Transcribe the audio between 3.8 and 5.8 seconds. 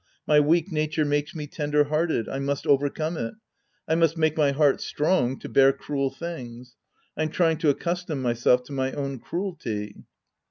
I must make my heart strong to bear